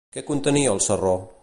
[0.15, 1.15] Què contenia el sarró?